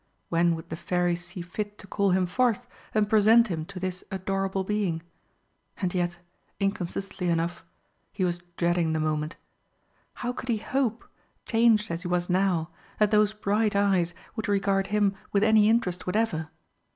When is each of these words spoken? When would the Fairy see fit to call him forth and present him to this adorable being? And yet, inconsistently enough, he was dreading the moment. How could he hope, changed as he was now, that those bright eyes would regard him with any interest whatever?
When 0.29 0.55
would 0.55 0.69
the 0.69 0.75
Fairy 0.75 1.15
see 1.15 1.43
fit 1.43 1.77
to 1.77 1.85
call 1.85 2.09
him 2.09 2.25
forth 2.25 2.65
and 2.91 3.07
present 3.07 3.49
him 3.49 3.65
to 3.65 3.79
this 3.79 4.03
adorable 4.09 4.63
being? 4.63 5.03
And 5.77 5.93
yet, 5.93 6.17
inconsistently 6.59 7.27
enough, 7.29 7.63
he 8.11 8.25
was 8.25 8.41
dreading 8.57 8.93
the 8.93 8.99
moment. 8.99 9.35
How 10.15 10.33
could 10.33 10.49
he 10.49 10.57
hope, 10.57 11.07
changed 11.45 11.91
as 11.91 12.01
he 12.01 12.07
was 12.07 12.31
now, 12.31 12.71
that 12.97 13.11
those 13.11 13.33
bright 13.33 13.75
eyes 13.75 14.15
would 14.35 14.47
regard 14.49 14.87
him 14.87 15.13
with 15.31 15.43
any 15.43 15.69
interest 15.69 16.07
whatever? 16.07 16.49